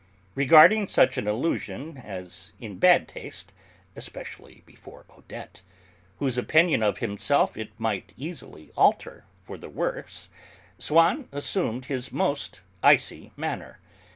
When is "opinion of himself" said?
6.39-7.55